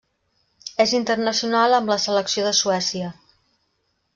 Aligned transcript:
És 0.85 0.93
internacional 0.99 1.77
amb 1.81 1.93
la 1.93 1.99
selecció 2.07 2.47
de 2.49 2.55
Suècia. 2.61 3.15